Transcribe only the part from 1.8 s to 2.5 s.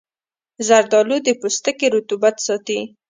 رطوبت